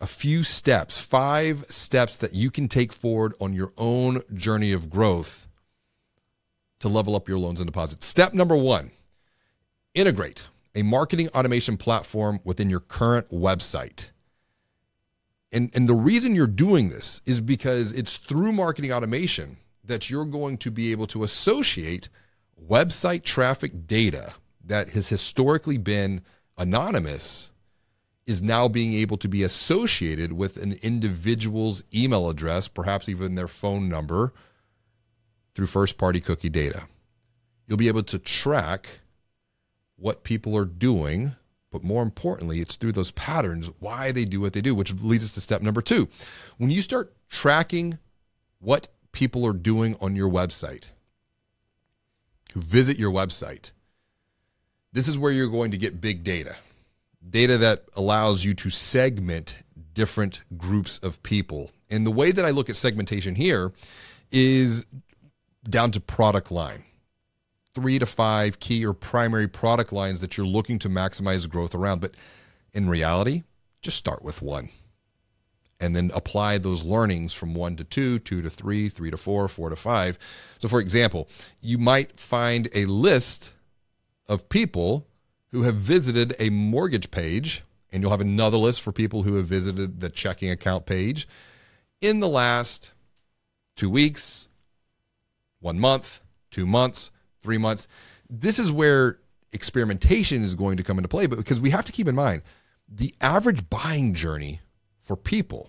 a 0.00 0.06
few 0.06 0.42
steps, 0.42 1.00
five 1.00 1.64
steps 1.68 2.16
that 2.18 2.34
you 2.34 2.50
can 2.50 2.68
take 2.68 2.92
forward 2.92 3.34
on 3.40 3.52
your 3.52 3.72
own 3.78 4.22
journey 4.34 4.72
of 4.72 4.90
growth 4.90 5.48
to 6.80 6.88
level 6.88 7.14
up 7.14 7.28
your 7.28 7.38
loans 7.38 7.60
and 7.60 7.66
deposits. 7.66 8.06
Step 8.06 8.34
number 8.34 8.56
one 8.56 8.90
integrate 9.94 10.44
a 10.74 10.82
marketing 10.82 11.28
automation 11.28 11.76
platform 11.76 12.40
within 12.44 12.70
your 12.70 12.80
current 12.80 13.30
website. 13.30 14.10
And, 15.52 15.70
and 15.74 15.88
the 15.88 15.94
reason 15.94 16.34
you're 16.34 16.46
doing 16.46 16.88
this 16.88 17.20
is 17.26 17.40
because 17.40 17.92
it's 17.92 18.16
through 18.16 18.52
marketing 18.52 18.90
automation 18.90 19.58
that 19.84 20.08
you're 20.08 20.24
going 20.24 20.56
to 20.58 20.70
be 20.70 20.90
able 20.92 21.06
to 21.08 21.24
associate 21.24 22.08
website 22.68 23.22
traffic 23.22 23.86
data 23.86 24.34
that 24.64 24.90
has 24.90 25.08
historically 25.08 25.78
been 25.78 26.22
anonymous 26.56 27.50
is 28.26 28.42
now 28.42 28.68
being 28.68 28.94
able 28.94 29.16
to 29.16 29.28
be 29.28 29.42
associated 29.42 30.32
with 30.32 30.56
an 30.56 30.78
individual's 30.82 31.82
email 31.92 32.28
address, 32.28 32.68
perhaps 32.68 33.08
even 33.08 33.34
their 33.34 33.48
phone 33.48 33.88
number, 33.88 34.32
through 35.54 35.66
first 35.66 35.98
party 35.98 36.20
cookie 36.20 36.48
data. 36.48 36.84
You'll 37.66 37.78
be 37.78 37.88
able 37.88 38.04
to 38.04 38.18
track 38.18 38.86
what 39.96 40.24
people 40.24 40.56
are 40.56 40.64
doing, 40.64 41.34
but 41.70 41.82
more 41.82 42.02
importantly, 42.02 42.60
it's 42.60 42.76
through 42.76 42.92
those 42.92 43.10
patterns 43.12 43.70
why 43.78 44.12
they 44.12 44.24
do 44.24 44.40
what 44.40 44.52
they 44.52 44.60
do, 44.60 44.74
which 44.74 44.92
leads 44.94 45.24
us 45.24 45.32
to 45.32 45.40
step 45.40 45.62
number 45.62 45.82
two. 45.82 46.08
When 46.58 46.70
you 46.70 46.80
start 46.80 47.14
tracking 47.28 47.98
what 48.60 48.88
people 49.10 49.46
are 49.46 49.52
doing 49.52 49.96
on 50.00 50.16
your 50.16 50.30
website, 50.30 50.88
who 52.52 52.60
visit 52.60 52.98
your 52.98 53.10
website. 53.10 53.72
This 54.92 55.08
is 55.08 55.18
where 55.18 55.32
you're 55.32 55.48
going 55.48 55.70
to 55.70 55.78
get 55.78 56.00
big 56.00 56.22
data, 56.22 56.56
data 57.28 57.56
that 57.58 57.84
allows 57.94 58.44
you 58.44 58.54
to 58.54 58.70
segment 58.70 59.58
different 59.94 60.40
groups 60.56 60.98
of 60.98 61.22
people. 61.22 61.70
And 61.90 62.06
the 62.06 62.10
way 62.10 62.30
that 62.30 62.44
I 62.44 62.50
look 62.50 62.70
at 62.70 62.76
segmentation 62.76 63.34
here 63.34 63.72
is 64.30 64.84
down 65.68 65.92
to 65.92 66.00
product 66.00 66.50
line. 66.50 66.84
Three 67.74 67.98
to 67.98 68.06
five 68.06 68.60
key 68.60 68.84
or 68.84 68.92
primary 68.92 69.48
product 69.48 69.92
lines 69.92 70.20
that 70.20 70.36
you're 70.36 70.46
looking 70.46 70.78
to 70.80 70.90
maximize 70.90 71.48
growth 71.48 71.74
around. 71.74 72.02
But 72.02 72.14
in 72.74 72.88
reality, 72.88 73.44
just 73.80 73.96
start 73.96 74.22
with 74.22 74.42
one 74.42 74.68
and 75.82 75.96
then 75.96 76.12
apply 76.14 76.58
those 76.58 76.84
learnings 76.84 77.32
from 77.32 77.54
one 77.54 77.74
to 77.76 77.82
two, 77.82 78.20
two 78.20 78.40
to 78.40 78.48
three, 78.48 78.88
three 78.88 79.10
to 79.10 79.16
four, 79.16 79.48
four 79.48 79.68
to 79.68 79.76
five. 79.76 80.16
So, 80.58 80.68
for 80.68 80.78
example, 80.78 81.28
you 81.60 81.76
might 81.76 82.18
find 82.18 82.68
a 82.72 82.86
list 82.86 83.52
of 84.28 84.48
people 84.48 85.06
who 85.50 85.64
have 85.64 85.74
visited 85.74 86.36
a 86.38 86.50
mortgage 86.50 87.10
page, 87.10 87.64
and 87.90 88.00
you'll 88.00 88.12
have 88.12 88.20
another 88.20 88.56
list 88.56 88.80
for 88.80 88.92
people 88.92 89.24
who 89.24 89.34
have 89.34 89.46
visited 89.46 90.00
the 90.00 90.08
checking 90.08 90.50
account 90.50 90.86
page 90.86 91.26
in 92.00 92.20
the 92.20 92.28
last 92.28 92.92
two 93.76 93.90
weeks, 93.90 94.46
one 95.60 95.80
month, 95.80 96.20
two 96.52 96.64
months, 96.64 97.10
three 97.42 97.58
months. 97.58 97.88
This 98.30 98.60
is 98.60 98.70
where 98.70 99.18
experimentation 99.52 100.44
is 100.44 100.54
going 100.54 100.76
to 100.76 100.84
come 100.84 100.98
into 100.98 101.08
play, 101.08 101.26
but 101.26 101.38
because 101.38 101.60
we 101.60 101.70
have 101.70 101.84
to 101.84 101.92
keep 101.92 102.06
in 102.06 102.14
mind 102.14 102.42
the 102.88 103.14
average 103.20 103.68
buying 103.68 104.14
journey 104.14 104.60
for 105.12 105.16
people 105.16 105.68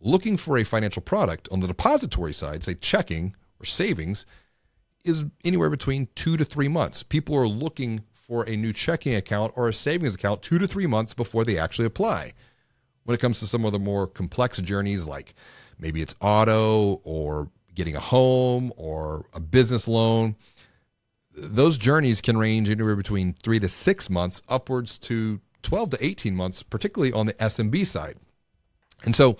looking 0.00 0.36
for 0.36 0.56
a 0.56 0.62
financial 0.62 1.02
product 1.02 1.48
on 1.50 1.58
the 1.58 1.66
depository 1.66 2.32
side, 2.32 2.62
say 2.62 2.74
checking 2.74 3.34
or 3.58 3.66
savings, 3.66 4.24
is 5.04 5.24
anywhere 5.42 5.68
between 5.68 6.06
two 6.14 6.36
to 6.36 6.44
three 6.44 6.68
months. 6.68 7.02
People 7.02 7.34
are 7.34 7.48
looking 7.48 8.04
for 8.12 8.44
a 8.44 8.56
new 8.56 8.72
checking 8.72 9.16
account 9.16 9.52
or 9.56 9.68
a 9.68 9.74
savings 9.74 10.14
account 10.14 10.42
two 10.42 10.60
to 10.60 10.68
three 10.68 10.86
months 10.86 11.12
before 11.12 11.44
they 11.44 11.58
actually 11.58 11.86
apply. 11.86 12.34
When 13.02 13.16
it 13.16 13.20
comes 13.20 13.40
to 13.40 13.48
some 13.48 13.64
of 13.64 13.72
the 13.72 13.80
more 13.80 14.06
complex 14.06 14.58
journeys, 14.58 15.06
like 15.06 15.34
maybe 15.76 16.00
it's 16.00 16.14
auto 16.20 17.00
or 17.02 17.50
getting 17.74 17.96
a 17.96 18.00
home 18.00 18.72
or 18.76 19.26
a 19.32 19.40
business 19.40 19.88
loan, 19.88 20.36
those 21.36 21.78
journeys 21.78 22.20
can 22.20 22.38
range 22.38 22.70
anywhere 22.70 22.94
between 22.94 23.32
three 23.32 23.58
to 23.58 23.68
six 23.68 24.08
months 24.08 24.40
upwards 24.48 24.98
to 24.98 25.40
12 25.64 25.90
to 25.90 26.06
18 26.06 26.36
months, 26.36 26.62
particularly 26.62 27.12
on 27.12 27.26
the 27.26 27.34
SMB 27.34 27.84
side. 27.86 28.18
And 29.04 29.14
so 29.14 29.36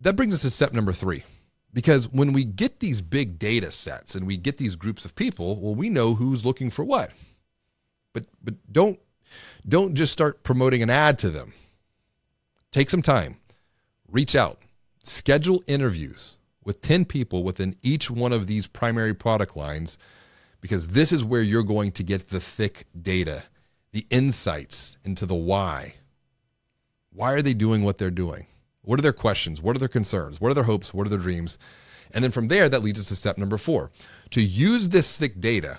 that 0.00 0.16
brings 0.16 0.34
us 0.34 0.42
to 0.42 0.50
step 0.50 0.72
number 0.72 0.92
three. 0.92 1.24
Because 1.72 2.08
when 2.08 2.32
we 2.32 2.44
get 2.44 2.80
these 2.80 3.00
big 3.00 3.38
data 3.38 3.72
sets 3.72 4.14
and 4.14 4.26
we 4.26 4.36
get 4.36 4.58
these 4.58 4.76
groups 4.76 5.04
of 5.04 5.14
people, 5.14 5.56
well, 5.56 5.74
we 5.74 5.88
know 5.88 6.14
who's 6.14 6.44
looking 6.44 6.68
for 6.68 6.84
what. 6.84 7.10
But 8.12 8.26
but 8.42 8.54
don't 8.70 9.00
don't 9.66 9.94
just 9.94 10.12
start 10.12 10.42
promoting 10.42 10.82
an 10.82 10.90
ad 10.90 11.18
to 11.20 11.30
them. 11.30 11.54
Take 12.70 12.90
some 12.90 13.02
time. 13.02 13.36
Reach 14.08 14.36
out. 14.36 14.58
Schedule 15.02 15.62
interviews 15.66 16.36
with 16.64 16.80
10 16.80 17.06
people 17.06 17.42
within 17.42 17.76
each 17.82 18.10
one 18.10 18.32
of 18.32 18.46
these 18.46 18.66
primary 18.66 19.14
product 19.14 19.56
lines 19.56 19.98
because 20.60 20.88
this 20.88 21.10
is 21.12 21.24
where 21.24 21.42
you're 21.42 21.62
going 21.62 21.90
to 21.92 22.02
get 22.02 22.28
the 22.28 22.38
thick 22.40 22.86
data, 23.00 23.44
the 23.92 24.06
insights 24.10 24.96
into 25.04 25.26
the 25.26 25.34
why. 25.34 25.94
Why 27.12 27.32
are 27.32 27.42
they 27.42 27.54
doing 27.54 27.82
what 27.82 27.98
they're 27.98 28.10
doing? 28.10 28.46
What 28.82 28.98
are 28.98 29.02
their 29.02 29.12
questions? 29.12 29.62
What 29.62 29.76
are 29.76 29.78
their 29.78 29.88
concerns? 29.88 30.40
What 30.40 30.50
are 30.50 30.54
their 30.54 30.64
hopes? 30.64 30.92
What 30.92 31.06
are 31.06 31.10
their 31.10 31.18
dreams? 31.18 31.56
And 32.12 32.22
then 32.22 32.30
from 32.30 32.48
there, 32.48 32.68
that 32.68 32.82
leads 32.82 33.00
us 33.00 33.08
to 33.08 33.16
step 33.16 33.38
number 33.38 33.58
four 33.58 33.90
to 34.30 34.42
use 34.42 34.90
this 34.90 35.16
thick 35.16 35.40
data 35.40 35.78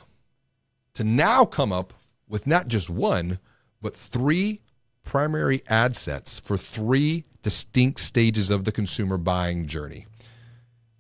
to 0.94 1.04
now 1.04 1.46
come 1.46 1.72
up 1.72 1.94
with 2.28 2.48
not 2.48 2.68
just 2.68 2.90
one, 2.90 3.40
but 3.82 3.96
three 3.96 4.62
primary 5.04 5.62
ad 5.68 5.96
sets 5.96 6.40
for 6.40 6.58
three 6.58 7.26
distinct 7.42 8.00
stages 8.00 8.50
of 8.50 8.64
the 8.64 8.72
consumer 8.72 9.18
buying 9.18 9.68
journey. 9.68 10.08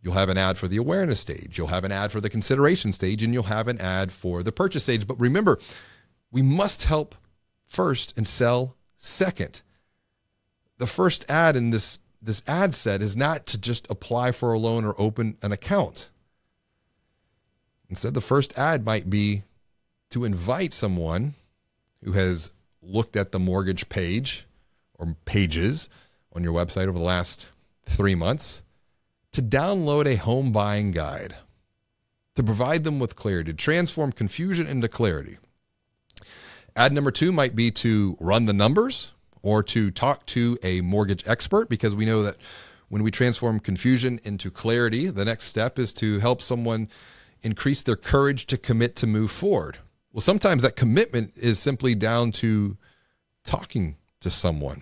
You'll 0.01 0.13
have 0.15 0.29
an 0.29 0.37
ad 0.37 0.57
for 0.57 0.67
the 0.67 0.77
awareness 0.77 1.19
stage, 1.21 1.57
you'll 1.57 1.67
have 1.67 1.85
an 1.85 1.91
ad 1.91 2.11
for 2.11 2.19
the 2.19 2.29
consideration 2.29 2.91
stage, 2.91 3.23
and 3.23 3.33
you'll 3.33 3.43
have 3.43 3.69
an 3.69 3.79
ad 3.79 4.11
for 4.11 4.43
the 4.43 4.51
purchase 4.51 4.83
stage. 4.83 5.07
But 5.07 5.19
remember, 5.19 5.57
we 6.29 6.41
must 6.41 6.83
help 6.83 7.15
first 7.65 8.13
and 8.17 8.27
sell 8.27 8.75
second. 8.97 9.61
The 10.83 10.87
first 10.87 11.23
ad 11.29 11.55
in 11.55 11.69
this 11.69 12.01
this 12.21 12.43
ad 12.45 12.73
set 12.73 13.01
is 13.01 13.15
not 13.15 13.45
to 13.45 13.57
just 13.57 13.89
apply 13.89 14.33
for 14.33 14.51
a 14.51 14.59
loan 14.59 14.83
or 14.83 14.93
open 14.99 15.37
an 15.41 15.53
account. 15.53 16.09
Instead, 17.89 18.13
the 18.13 18.19
first 18.19 18.59
ad 18.59 18.83
might 18.83 19.09
be 19.09 19.43
to 20.09 20.25
invite 20.25 20.73
someone 20.73 21.35
who 22.03 22.11
has 22.11 22.51
looked 22.81 23.15
at 23.15 23.31
the 23.31 23.39
mortgage 23.39 23.87
page 23.87 24.45
or 24.95 25.15
pages 25.23 25.87
on 26.33 26.43
your 26.43 26.51
website 26.51 26.89
over 26.89 26.97
the 26.97 27.05
last 27.05 27.47
three 27.85 28.13
months 28.13 28.61
to 29.31 29.41
download 29.41 30.05
a 30.05 30.17
home 30.17 30.51
buying 30.51 30.91
guide 30.91 31.35
to 32.35 32.43
provide 32.43 32.83
them 32.83 32.99
with 32.99 33.15
clarity, 33.15 33.53
to 33.53 33.57
transform 33.57 34.11
confusion 34.11 34.67
into 34.67 34.89
clarity. 34.89 35.37
Ad 36.75 36.91
number 36.91 37.09
two 37.09 37.31
might 37.31 37.55
be 37.55 37.71
to 37.71 38.17
run 38.19 38.47
the 38.47 38.51
numbers 38.51 39.13
or 39.43 39.61
to 39.61 39.91
talk 39.91 40.25
to 40.25 40.57
a 40.63 40.81
mortgage 40.81 41.23
expert 41.27 41.69
because 41.69 41.93
we 41.93 42.05
know 42.05 42.23
that 42.23 42.37
when 42.87 43.03
we 43.03 43.11
transform 43.11 43.59
confusion 43.59 44.19
into 44.23 44.49
clarity, 44.49 45.07
the 45.07 45.25
next 45.25 45.45
step 45.45 45.77
is 45.77 45.93
to 45.93 46.19
help 46.19 46.41
someone 46.41 46.89
increase 47.41 47.83
their 47.83 47.95
courage 47.95 48.45
to 48.47 48.57
commit 48.57 48.95
to 48.95 49.05
move 49.05 49.29
forward. 49.29 49.77
Well, 50.11 50.21
sometimes 50.21 50.63
that 50.63 50.75
commitment 50.75 51.33
is 51.35 51.59
simply 51.59 51.93
down 51.93 52.31
to 52.33 52.77
talking 53.43 53.97
to 54.21 54.29
someone, 54.29 54.81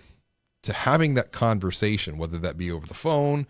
to 0.62 0.72
having 0.72 1.14
that 1.14 1.32
conversation, 1.32 2.18
whether 2.18 2.38
that 2.38 2.56
be 2.56 2.70
over 2.70 2.86
the 2.86 2.94
phone, 2.94 3.46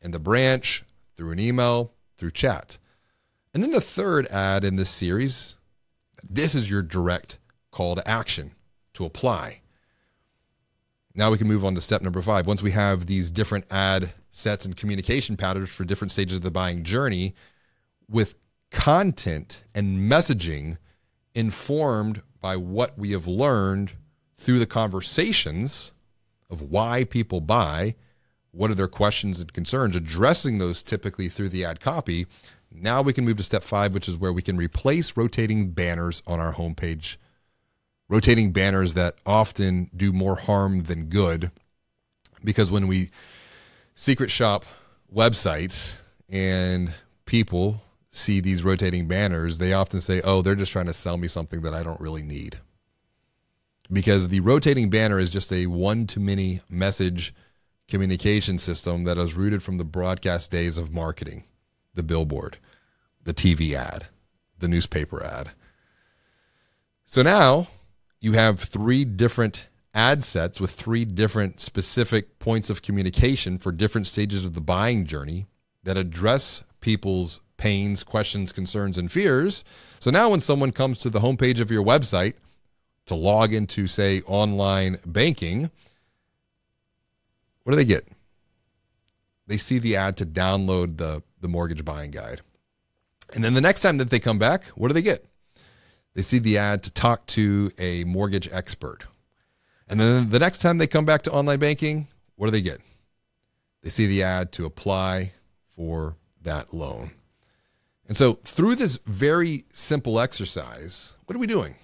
in 0.00 0.12
the 0.12 0.18
branch, 0.18 0.84
through 1.16 1.32
an 1.32 1.40
email, 1.40 1.92
through 2.16 2.30
chat. 2.30 2.78
And 3.52 3.62
then 3.62 3.70
the 3.70 3.80
third 3.80 4.26
ad 4.26 4.64
in 4.64 4.76
this 4.76 4.90
series, 4.90 5.56
this 6.22 6.54
is 6.54 6.70
your 6.70 6.82
direct 6.82 7.38
call 7.70 7.96
to 7.96 8.08
action 8.08 8.52
to 8.92 9.04
apply. 9.04 9.62
Now 11.16 11.30
we 11.30 11.38
can 11.38 11.46
move 11.46 11.64
on 11.64 11.76
to 11.76 11.80
step 11.80 12.02
number 12.02 12.20
five. 12.22 12.46
Once 12.46 12.60
we 12.60 12.72
have 12.72 13.06
these 13.06 13.30
different 13.30 13.66
ad 13.70 14.12
sets 14.30 14.64
and 14.64 14.76
communication 14.76 15.36
patterns 15.36 15.70
for 15.70 15.84
different 15.84 16.10
stages 16.10 16.38
of 16.38 16.42
the 16.42 16.50
buying 16.50 16.82
journey 16.82 17.34
with 18.08 18.34
content 18.72 19.62
and 19.74 20.10
messaging 20.10 20.76
informed 21.32 22.22
by 22.40 22.56
what 22.56 22.98
we 22.98 23.12
have 23.12 23.28
learned 23.28 23.92
through 24.36 24.58
the 24.58 24.66
conversations 24.66 25.92
of 26.50 26.60
why 26.60 27.04
people 27.04 27.40
buy, 27.40 27.94
what 28.50 28.70
are 28.70 28.74
their 28.74 28.88
questions 28.88 29.40
and 29.40 29.52
concerns, 29.52 29.94
addressing 29.94 30.58
those 30.58 30.82
typically 30.82 31.28
through 31.28 31.48
the 31.48 31.64
ad 31.64 31.78
copy. 31.78 32.26
Now 32.72 33.02
we 33.02 33.12
can 33.12 33.24
move 33.24 33.36
to 33.36 33.44
step 33.44 33.62
five, 33.62 33.94
which 33.94 34.08
is 34.08 34.16
where 34.16 34.32
we 34.32 34.42
can 34.42 34.56
replace 34.56 35.16
rotating 35.16 35.70
banners 35.70 36.24
on 36.26 36.40
our 36.40 36.54
homepage 36.54 37.16
rotating 38.08 38.52
banners 38.52 38.94
that 38.94 39.16
often 39.24 39.90
do 39.96 40.12
more 40.12 40.36
harm 40.36 40.84
than 40.84 41.06
good. 41.06 41.50
Because 42.42 42.70
when 42.70 42.86
we 42.86 43.10
secret 43.94 44.30
shop 44.30 44.64
websites 45.12 45.94
and 46.28 46.92
people 47.24 47.82
see 48.10 48.40
these 48.40 48.62
rotating 48.62 49.08
banners, 49.08 49.58
they 49.58 49.72
often 49.72 50.00
say, 50.00 50.20
oh, 50.22 50.42
they're 50.42 50.54
just 50.54 50.72
trying 50.72 50.86
to 50.86 50.92
sell 50.92 51.16
me 51.16 51.28
something 51.28 51.62
that 51.62 51.74
I 51.74 51.82
don't 51.82 52.00
really 52.00 52.22
need. 52.22 52.58
Because 53.92 54.28
the 54.28 54.40
rotating 54.40 54.90
banner 54.90 55.18
is 55.18 55.30
just 55.30 55.52
a 55.52 55.66
one 55.66 56.06
to 56.08 56.20
many 56.20 56.60
message 56.70 57.34
communication 57.88 58.58
system 58.58 59.04
that 59.04 59.18
is 59.18 59.34
rooted 59.34 59.62
from 59.62 59.78
the 59.78 59.84
broadcast 59.84 60.50
days 60.50 60.78
of 60.78 60.92
marketing 60.92 61.44
the 61.94 62.02
billboard, 62.02 62.58
the 63.22 63.34
TV 63.34 63.74
ad, 63.74 64.06
the 64.58 64.68
newspaper 64.68 65.22
ad. 65.22 65.50
So 67.04 67.22
now 67.22 67.68
you 68.24 68.32
have 68.32 68.58
three 68.58 69.04
different 69.04 69.68
ad 69.92 70.24
sets 70.24 70.58
with 70.58 70.70
three 70.70 71.04
different 71.04 71.60
specific 71.60 72.38
points 72.38 72.70
of 72.70 72.80
communication 72.80 73.58
for 73.58 73.70
different 73.70 74.06
stages 74.06 74.46
of 74.46 74.54
the 74.54 74.62
buying 74.62 75.04
journey 75.04 75.46
that 75.82 75.98
address 75.98 76.64
people's 76.80 77.42
pains, 77.58 78.02
questions, 78.02 78.50
concerns, 78.50 78.96
and 78.96 79.12
fears. 79.12 79.62
So 80.00 80.10
now 80.10 80.30
when 80.30 80.40
someone 80.40 80.72
comes 80.72 81.00
to 81.00 81.10
the 81.10 81.20
homepage 81.20 81.60
of 81.60 81.70
your 81.70 81.84
website 81.84 82.32
to 83.04 83.14
log 83.14 83.52
into, 83.52 83.86
say, 83.86 84.22
online 84.22 84.96
banking, 85.04 85.70
what 87.64 87.72
do 87.72 87.76
they 87.76 87.84
get? 87.84 88.08
They 89.46 89.58
see 89.58 89.78
the 89.78 89.96
ad 89.96 90.16
to 90.16 90.24
download 90.24 90.96
the, 90.96 91.22
the 91.42 91.48
mortgage 91.48 91.84
buying 91.84 92.10
guide. 92.10 92.40
And 93.34 93.44
then 93.44 93.52
the 93.52 93.60
next 93.60 93.80
time 93.80 93.98
that 93.98 94.08
they 94.08 94.18
come 94.18 94.38
back, 94.38 94.64
what 94.68 94.88
do 94.88 94.94
they 94.94 95.02
get? 95.02 95.26
They 96.14 96.22
see 96.22 96.38
the 96.38 96.58
ad 96.58 96.82
to 96.84 96.90
talk 96.90 97.26
to 97.26 97.72
a 97.78 98.04
mortgage 98.04 98.48
expert. 98.52 99.06
And 99.88 100.00
then 100.00 100.30
the 100.30 100.38
next 100.38 100.58
time 100.58 100.78
they 100.78 100.86
come 100.86 101.04
back 101.04 101.22
to 101.22 101.32
online 101.32 101.58
banking, 101.58 102.08
what 102.36 102.46
do 102.46 102.50
they 102.52 102.62
get? 102.62 102.80
They 103.82 103.90
see 103.90 104.06
the 104.06 104.22
ad 104.22 104.52
to 104.52 104.64
apply 104.64 105.32
for 105.74 106.16
that 106.42 106.72
loan. 106.72 107.10
And 108.06 108.16
so, 108.16 108.34
through 108.34 108.76
this 108.76 108.98
very 109.06 109.64
simple 109.72 110.20
exercise, 110.20 111.14
what 111.24 111.34
are 111.34 111.38
we 111.38 111.46
doing? 111.46 111.76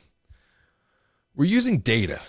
We're 1.34 1.46
using 1.46 1.78
data. 1.78 2.20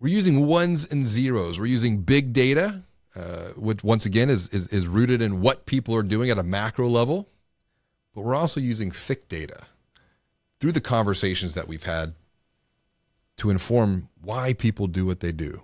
We're 0.00 0.08
using 0.08 0.46
ones 0.46 0.84
and 0.90 1.06
zeros. 1.06 1.58
We're 1.58 1.66
using 1.66 1.98
big 1.98 2.32
data, 2.32 2.82
uh, 3.14 3.50
which 3.56 3.84
once 3.84 4.06
again 4.06 4.28
is, 4.28 4.48
is, 4.48 4.66
is 4.68 4.86
rooted 4.86 5.22
in 5.22 5.40
what 5.40 5.66
people 5.66 5.94
are 5.94 6.02
doing 6.02 6.30
at 6.30 6.38
a 6.38 6.42
macro 6.42 6.88
level. 6.88 7.28
But 8.14 8.22
we're 8.22 8.34
also 8.34 8.60
using 8.60 8.90
thick 8.90 9.28
data 9.28 9.66
through 10.62 10.70
the 10.70 10.80
conversations 10.80 11.54
that 11.54 11.66
we've 11.66 11.82
had 11.82 12.14
to 13.36 13.50
inform 13.50 14.08
why 14.20 14.52
people 14.52 14.86
do 14.86 15.04
what 15.04 15.18
they 15.18 15.32
do. 15.32 15.60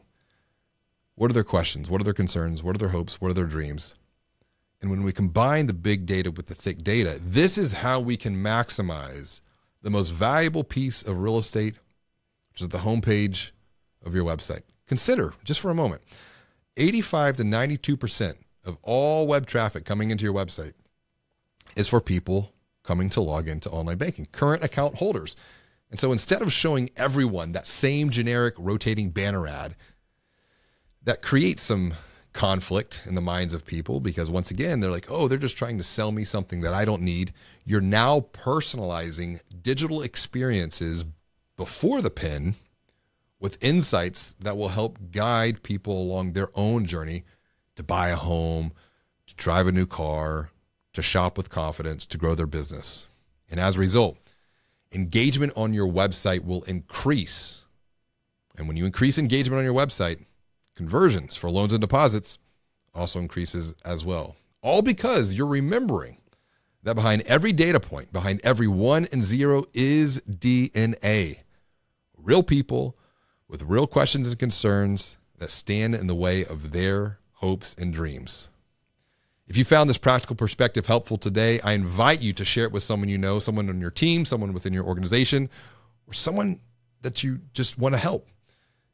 What 1.14 1.30
are 1.30 1.34
their 1.34 1.44
questions? 1.44 1.88
What 1.88 2.00
are 2.00 2.04
their 2.04 2.12
concerns? 2.12 2.64
What 2.64 2.74
are 2.74 2.80
their 2.80 2.88
hopes? 2.88 3.20
What 3.20 3.30
are 3.30 3.34
their 3.34 3.44
dreams? 3.44 3.94
And 4.82 4.90
when 4.90 5.04
we 5.04 5.12
combine 5.12 5.68
the 5.68 5.72
big 5.72 6.04
data 6.04 6.32
with 6.32 6.46
the 6.46 6.54
thick 6.56 6.82
data, 6.82 7.20
this 7.22 7.56
is 7.56 7.74
how 7.74 8.00
we 8.00 8.16
can 8.16 8.42
maximize 8.42 9.40
the 9.82 9.90
most 9.90 10.08
valuable 10.08 10.64
piece 10.64 11.04
of 11.04 11.20
real 11.20 11.38
estate, 11.38 11.76
which 12.52 12.62
is 12.62 12.70
the 12.70 12.78
homepage 12.78 13.52
of 14.04 14.16
your 14.16 14.24
website. 14.24 14.62
Consider 14.88 15.32
just 15.44 15.60
for 15.60 15.70
a 15.70 15.76
moment 15.76 16.02
85 16.76 17.36
to 17.36 17.44
92% 17.44 18.34
of 18.64 18.76
all 18.82 19.28
web 19.28 19.46
traffic 19.46 19.84
coming 19.84 20.10
into 20.10 20.24
your 20.24 20.34
website 20.34 20.72
is 21.76 21.86
for 21.86 22.00
people 22.00 22.52
coming 22.88 23.10
to 23.10 23.20
log 23.20 23.46
into 23.46 23.68
online 23.68 23.98
banking, 23.98 24.26
current 24.32 24.64
account 24.64 24.94
holders. 24.94 25.36
And 25.90 26.00
so 26.00 26.10
instead 26.10 26.40
of 26.40 26.50
showing 26.50 26.88
everyone 26.96 27.52
that 27.52 27.66
same 27.66 28.08
generic 28.08 28.54
rotating 28.56 29.10
banner 29.10 29.46
ad, 29.46 29.76
that 31.02 31.20
creates 31.20 31.60
some 31.60 31.92
conflict 32.32 33.02
in 33.04 33.14
the 33.14 33.20
minds 33.20 33.52
of 33.52 33.66
people 33.66 34.00
because 34.00 34.30
once 34.30 34.50
again, 34.50 34.80
they're 34.80 34.90
like, 34.90 35.10
oh, 35.10 35.28
they're 35.28 35.36
just 35.36 35.58
trying 35.58 35.76
to 35.76 35.84
sell 35.84 36.12
me 36.12 36.24
something 36.24 36.62
that 36.62 36.72
I 36.72 36.86
don't 36.86 37.02
need. 37.02 37.34
You're 37.62 37.82
now 37.82 38.20
personalizing 38.20 39.40
digital 39.60 40.00
experiences 40.00 41.04
before 41.58 42.00
the 42.00 42.10
pin 42.10 42.54
with 43.38 43.62
insights 43.62 44.34
that 44.40 44.56
will 44.56 44.70
help 44.70 44.98
guide 45.10 45.62
people 45.62 46.00
along 46.00 46.32
their 46.32 46.48
own 46.54 46.86
journey 46.86 47.24
to 47.76 47.82
buy 47.82 48.08
a 48.08 48.16
home, 48.16 48.72
to 49.26 49.34
drive 49.34 49.66
a 49.66 49.72
new 49.72 49.86
car, 49.86 50.52
to 50.98 51.02
shop 51.02 51.36
with 51.36 51.48
confidence, 51.48 52.04
to 52.04 52.18
grow 52.18 52.34
their 52.34 52.44
business. 52.44 53.06
And 53.48 53.60
as 53.60 53.76
a 53.76 53.78
result, 53.78 54.18
engagement 54.90 55.52
on 55.54 55.72
your 55.72 55.86
website 55.86 56.44
will 56.44 56.64
increase. 56.64 57.62
And 58.56 58.66
when 58.66 58.76
you 58.76 58.84
increase 58.84 59.16
engagement 59.16 59.60
on 59.60 59.64
your 59.64 59.74
website, 59.74 60.24
conversions 60.74 61.36
for 61.36 61.50
loans 61.50 61.72
and 61.72 61.80
deposits 61.80 62.40
also 62.96 63.20
increases 63.20 63.76
as 63.84 64.04
well. 64.04 64.34
All 64.60 64.82
because 64.82 65.34
you're 65.34 65.46
remembering 65.46 66.18
that 66.82 66.96
behind 66.96 67.22
every 67.22 67.52
data 67.52 67.78
point, 67.78 68.12
behind 68.12 68.40
every 68.42 68.66
one 68.66 69.06
and 69.12 69.22
zero 69.22 69.66
is 69.72 70.20
DNA. 70.22 71.42
Real 72.16 72.42
people 72.42 72.96
with 73.46 73.62
real 73.62 73.86
questions 73.86 74.26
and 74.26 74.36
concerns 74.36 75.16
that 75.38 75.52
stand 75.52 75.94
in 75.94 76.08
the 76.08 76.16
way 76.16 76.44
of 76.44 76.72
their 76.72 77.20
hopes 77.34 77.76
and 77.78 77.94
dreams. 77.94 78.48
If 79.48 79.56
you 79.56 79.64
found 79.64 79.88
this 79.88 79.96
practical 79.96 80.36
perspective 80.36 80.86
helpful 80.86 81.16
today, 81.16 81.58
I 81.60 81.72
invite 81.72 82.20
you 82.20 82.34
to 82.34 82.44
share 82.44 82.64
it 82.64 82.72
with 82.72 82.82
someone 82.82 83.08
you 83.08 83.16
know, 83.16 83.38
someone 83.38 83.70
on 83.70 83.80
your 83.80 83.90
team, 83.90 84.26
someone 84.26 84.52
within 84.52 84.74
your 84.74 84.84
organization, 84.84 85.48
or 86.06 86.12
someone 86.12 86.60
that 87.00 87.24
you 87.24 87.40
just 87.54 87.78
want 87.78 87.94
to 87.94 87.98
help. 87.98 88.28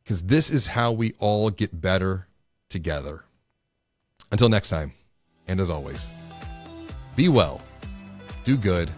Because 0.04 0.22
this 0.22 0.50
is 0.50 0.68
how 0.68 0.92
we 0.92 1.14
all 1.18 1.50
get 1.50 1.80
better 1.80 2.28
together. 2.68 3.24
Until 4.30 4.48
next 4.48 4.68
time, 4.68 4.92
and 5.48 5.58
as 5.58 5.70
always, 5.70 6.08
be 7.16 7.28
well, 7.28 7.60
do 8.44 8.56
good, 8.56 8.92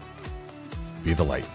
be 1.05 1.15
the 1.15 1.25
light. 1.25 1.47